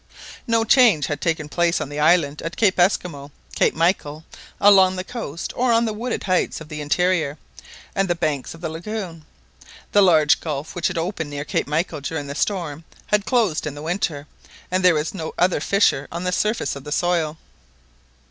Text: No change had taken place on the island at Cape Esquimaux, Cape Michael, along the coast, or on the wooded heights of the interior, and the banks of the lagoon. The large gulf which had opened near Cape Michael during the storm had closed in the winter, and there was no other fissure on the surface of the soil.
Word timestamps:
No 0.47 0.63
change 0.63 1.05
had 1.05 1.21
taken 1.21 1.47
place 1.47 1.79
on 1.79 1.89
the 1.89 1.99
island 1.99 2.41
at 2.41 2.57
Cape 2.57 2.79
Esquimaux, 2.79 3.29
Cape 3.53 3.75
Michael, 3.75 4.25
along 4.59 4.95
the 4.95 5.03
coast, 5.03 5.53
or 5.55 5.71
on 5.71 5.85
the 5.85 5.93
wooded 5.93 6.23
heights 6.23 6.59
of 6.59 6.69
the 6.69 6.81
interior, 6.81 7.37
and 7.95 8.07
the 8.07 8.15
banks 8.15 8.55
of 8.55 8.61
the 8.61 8.69
lagoon. 8.69 9.25
The 9.91 10.01
large 10.01 10.39
gulf 10.39 10.73
which 10.73 10.87
had 10.87 10.97
opened 10.97 11.29
near 11.29 11.45
Cape 11.45 11.67
Michael 11.67 12.01
during 12.01 12.25
the 12.25 12.33
storm 12.33 12.83
had 13.05 13.27
closed 13.27 13.67
in 13.67 13.75
the 13.75 13.83
winter, 13.83 14.25
and 14.71 14.83
there 14.83 14.95
was 14.95 15.13
no 15.13 15.35
other 15.37 15.59
fissure 15.59 16.07
on 16.11 16.23
the 16.23 16.31
surface 16.31 16.75
of 16.75 16.83
the 16.83 16.91
soil. 16.91 17.37